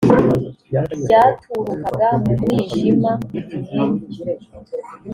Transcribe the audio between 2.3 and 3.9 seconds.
mwijima igihe